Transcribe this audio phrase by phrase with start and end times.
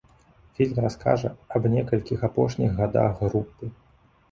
[0.59, 3.73] Фільм раскажа аб некалькіх апошніх гадах групы.